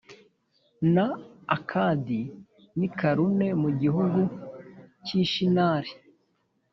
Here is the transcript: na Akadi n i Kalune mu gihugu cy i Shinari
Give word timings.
na 0.93 1.05
Akadi 1.55 2.21
n 2.77 2.79
i 2.87 2.89
Kalune 2.99 3.47
mu 3.61 3.69
gihugu 3.81 4.21
cy 5.03 5.11
i 5.21 5.23
Shinari 5.31 5.91